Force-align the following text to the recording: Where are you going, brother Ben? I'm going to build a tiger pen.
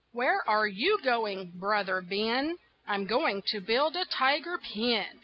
Where 0.13 0.41
are 0.49 0.65
you 0.65 0.97
going, 1.03 1.51
brother 1.59 2.01
Ben? 2.01 2.57
I'm 2.87 3.05
going 3.05 3.43
to 3.49 3.59
build 3.61 3.95
a 3.95 4.05
tiger 4.05 4.57
pen. 4.57 5.19